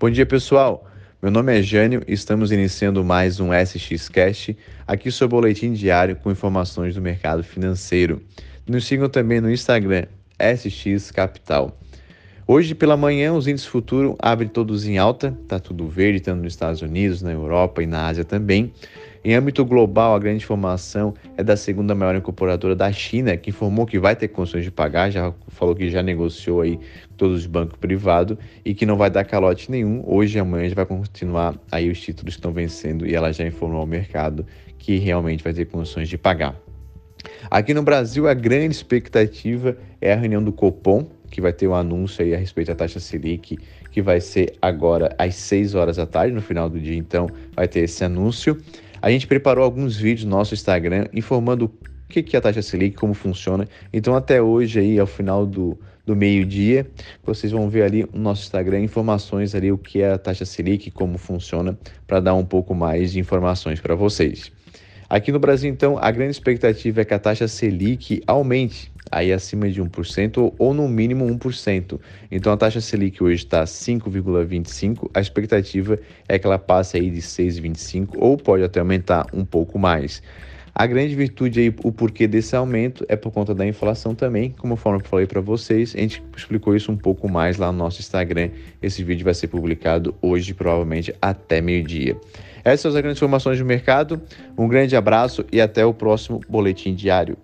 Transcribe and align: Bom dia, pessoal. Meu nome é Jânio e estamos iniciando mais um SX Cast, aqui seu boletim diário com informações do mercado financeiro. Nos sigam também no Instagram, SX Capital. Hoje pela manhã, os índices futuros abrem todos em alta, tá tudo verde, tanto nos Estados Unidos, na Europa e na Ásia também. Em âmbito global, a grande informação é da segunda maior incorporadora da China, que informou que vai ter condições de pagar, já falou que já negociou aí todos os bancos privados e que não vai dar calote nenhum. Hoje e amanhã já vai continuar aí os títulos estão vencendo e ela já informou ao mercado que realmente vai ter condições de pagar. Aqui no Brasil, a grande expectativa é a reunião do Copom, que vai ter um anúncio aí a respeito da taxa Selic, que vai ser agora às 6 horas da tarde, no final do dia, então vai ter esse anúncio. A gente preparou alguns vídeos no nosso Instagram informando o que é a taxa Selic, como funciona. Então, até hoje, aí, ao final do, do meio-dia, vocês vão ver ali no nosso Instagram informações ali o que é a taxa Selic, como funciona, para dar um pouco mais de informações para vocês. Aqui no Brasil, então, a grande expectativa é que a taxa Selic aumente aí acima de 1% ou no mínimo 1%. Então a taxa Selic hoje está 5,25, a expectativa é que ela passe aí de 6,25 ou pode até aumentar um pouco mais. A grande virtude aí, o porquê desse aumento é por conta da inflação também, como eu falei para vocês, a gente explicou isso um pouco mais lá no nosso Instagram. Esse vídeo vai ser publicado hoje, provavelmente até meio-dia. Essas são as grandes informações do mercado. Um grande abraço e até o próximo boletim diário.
Bom 0.00 0.08
dia, 0.08 0.24
pessoal. 0.24 0.86
Meu 1.20 1.28
nome 1.28 1.58
é 1.58 1.60
Jânio 1.60 2.04
e 2.06 2.12
estamos 2.12 2.52
iniciando 2.52 3.02
mais 3.02 3.40
um 3.40 3.48
SX 3.52 4.08
Cast, 4.08 4.56
aqui 4.86 5.10
seu 5.10 5.26
boletim 5.26 5.72
diário 5.72 6.14
com 6.14 6.30
informações 6.30 6.94
do 6.94 7.02
mercado 7.02 7.42
financeiro. 7.42 8.22
Nos 8.64 8.86
sigam 8.86 9.08
também 9.08 9.40
no 9.40 9.50
Instagram, 9.50 10.04
SX 10.38 11.10
Capital. 11.10 11.76
Hoje 12.46 12.76
pela 12.76 12.96
manhã, 12.96 13.32
os 13.32 13.48
índices 13.48 13.66
futuros 13.66 14.14
abrem 14.20 14.48
todos 14.48 14.86
em 14.86 14.98
alta, 14.98 15.36
tá 15.48 15.58
tudo 15.58 15.88
verde, 15.88 16.20
tanto 16.20 16.44
nos 16.44 16.52
Estados 16.52 16.80
Unidos, 16.80 17.20
na 17.20 17.32
Europa 17.32 17.82
e 17.82 17.86
na 17.86 18.06
Ásia 18.06 18.24
também. 18.24 18.72
Em 19.24 19.34
âmbito 19.34 19.64
global, 19.64 20.14
a 20.14 20.18
grande 20.18 20.44
informação 20.44 21.12
é 21.36 21.42
da 21.42 21.56
segunda 21.56 21.94
maior 21.94 22.14
incorporadora 22.14 22.76
da 22.76 22.90
China, 22.92 23.36
que 23.36 23.50
informou 23.50 23.84
que 23.84 23.98
vai 23.98 24.14
ter 24.14 24.28
condições 24.28 24.64
de 24.64 24.70
pagar, 24.70 25.10
já 25.10 25.34
falou 25.48 25.74
que 25.74 25.90
já 25.90 26.02
negociou 26.02 26.60
aí 26.60 26.78
todos 27.16 27.40
os 27.40 27.46
bancos 27.46 27.76
privados 27.78 28.38
e 28.64 28.74
que 28.74 28.86
não 28.86 28.96
vai 28.96 29.10
dar 29.10 29.24
calote 29.24 29.70
nenhum. 29.70 30.04
Hoje 30.06 30.38
e 30.38 30.40
amanhã 30.40 30.68
já 30.68 30.74
vai 30.76 30.86
continuar 30.86 31.58
aí 31.70 31.90
os 31.90 32.00
títulos 32.00 32.34
estão 32.34 32.52
vencendo 32.52 33.06
e 33.06 33.14
ela 33.14 33.32
já 33.32 33.44
informou 33.44 33.80
ao 33.80 33.86
mercado 33.86 34.46
que 34.78 34.96
realmente 34.98 35.42
vai 35.42 35.52
ter 35.52 35.64
condições 35.64 36.08
de 36.08 36.16
pagar. 36.16 36.54
Aqui 37.50 37.74
no 37.74 37.82
Brasil, 37.82 38.28
a 38.28 38.34
grande 38.34 38.74
expectativa 38.76 39.76
é 40.00 40.12
a 40.12 40.16
reunião 40.16 40.42
do 40.42 40.52
Copom, 40.52 41.06
que 41.28 41.40
vai 41.40 41.52
ter 41.52 41.66
um 41.66 41.74
anúncio 41.74 42.24
aí 42.24 42.34
a 42.34 42.38
respeito 42.38 42.68
da 42.68 42.74
taxa 42.74 43.00
Selic, 43.00 43.58
que 43.90 44.00
vai 44.00 44.20
ser 44.20 44.54
agora 44.62 45.14
às 45.18 45.34
6 45.34 45.74
horas 45.74 45.96
da 45.96 46.06
tarde, 46.06 46.32
no 46.32 46.40
final 46.40 46.70
do 46.70 46.78
dia, 46.78 46.96
então 46.96 47.28
vai 47.54 47.66
ter 47.66 47.80
esse 47.80 48.04
anúncio. 48.04 48.56
A 49.00 49.10
gente 49.10 49.26
preparou 49.26 49.64
alguns 49.64 49.96
vídeos 49.96 50.24
no 50.24 50.36
nosso 50.36 50.54
Instagram 50.54 51.06
informando 51.12 51.66
o 51.66 51.70
que 52.08 52.34
é 52.34 52.38
a 52.38 52.42
taxa 52.42 52.62
Selic, 52.62 52.96
como 52.96 53.12
funciona. 53.12 53.68
Então, 53.92 54.16
até 54.16 54.40
hoje, 54.40 54.80
aí, 54.80 54.98
ao 54.98 55.06
final 55.06 55.46
do, 55.46 55.78
do 56.06 56.16
meio-dia, 56.16 56.86
vocês 57.22 57.52
vão 57.52 57.68
ver 57.68 57.82
ali 57.82 58.06
no 58.12 58.20
nosso 58.20 58.42
Instagram 58.42 58.80
informações 58.80 59.54
ali 59.54 59.70
o 59.70 59.76
que 59.76 60.00
é 60.00 60.12
a 60.12 60.18
taxa 60.18 60.46
Selic, 60.46 60.90
como 60.90 61.18
funciona, 61.18 61.78
para 62.06 62.18
dar 62.18 62.34
um 62.34 62.44
pouco 62.44 62.74
mais 62.74 63.12
de 63.12 63.20
informações 63.20 63.78
para 63.80 63.94
vocês. 63.94 64.50
Aqui 65.10 65.32
no 65.32 65.38
Brasil, 65.38 65.70
então, 65.70 65.96
a 65.98 66.10
grande 66.10 66.32
expectativa 66.32 67.00
é 67.00 67.04
que 67.04 67.14
a 67.14 67.18
taxa 67.18 67.48
Selic 67.48 68.22
aumente 68.26 68.92
aí 69.10 69.32
acima 69.32 69.66
de 69.70 69.82
1% 69.82 70.52
ou 70.58 70.74
no 70.74 70.86
mínimo 70.86 71.24
1%. 71.24 71.98
Então 72.30 72.52
a 72.52 72.56
taxa 72.58 72.78
Selic 72.78 73.22
hoje 73.22 73.44
está 73.44 73.64
5,25, 73.64 75.10
a 75.14 75.20
expectativa 75.20 75.98
é 76.28 76.38
que 76.38 76.46
ela 76.46 76.58
passe 76.58 76.98
aí 76.98 77.08
de 77.08 77.22
6,25 77.22 78.16
ou 78.18 78.36
pode 78.36 78.62
até 78.62 78.80
aumentar 78.80 79.26
um 79.32 79.46
pouco 79.46 79.78
mais. 79.78 80.22
A 80.74 80.86
grande 80.86 81.14
virtude 81.14 81.60
aí, 81.60 81.74
o 81.82 81.90
porquê 81.90 82.26
desse 82.26 82.54
aumento 82.54 83.04
é 83.08 83.16
por 83.16 83.32
conta 83.32 83.54
da 83.54 83.66
inflação 83.66 84.14
também, 84.14 84.54
como 84.58 84.74
eu 84.74 84.76
falei 84.76 85.26
para 85.26 85.40
vocês, 85.40 85.94
a 85.96 86.00
gente 86.00 86.22
explicou 86.36 86.76
isso 86.76 86.92
um 86.92 86.96
pouco 86.96 87.28
mais 87.28 87.56
lá 87.56 87.72
no 87.72 87.78
nosso 87.78 88.00
Instagram. 88.00 88.50
Esse 88.82 89.02
vídeo 89.02 89.24
vai 89.24 89.34
ser 89.34 89.48
publicado 89.48 90.14
hoje, 90.22 90.54
provavelmente 90.54 91.12
até 91.20 91.60
meio-dia. 91.60 92.16
Essas 92.64 92.80
são 92.80 92.90
as 92.90 92.96
grandes 92.96 93.18
informações 93.18 93.58
do 93.58 93.64
mercado. 93.64 94.20
Um 94.56 94.68
grande 94.68 94.94
abraço 94.94 95.44
e 95.50 95.60
até 95.60 95.84
o 95.84 95.94
próximo 95.94 96.40
boletim 96.48 96.94
diário. 96.94 97.36